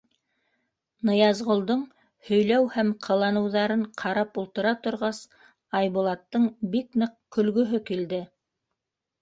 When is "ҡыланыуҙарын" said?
3.07-3.83